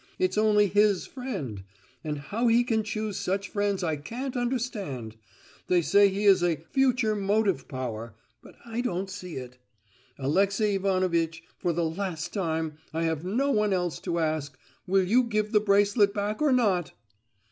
[0.17, 1.61] It's only his friend,
[2.03, 5.15] and how he can choose such friends I can't understand!
[5.67, 9.59] They say he is a 'future motive power,' but I don't see it.
[10.17, 15.59] Alexey Ivanovitch, for the last time—I have no one else to ask—will you give the
[15.59, 16.93] bracelet back or not?"